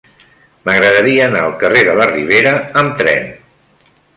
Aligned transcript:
M'agradaria 0.69 1.27
anar 1.27 1.43
al 1.49 1.53
carrer 1.65 1.83
de 1.91 1.95
la 2.01 2.09
Ribera 2.15 2.55
amb 2.83 2.99
tren. 3.03 3.31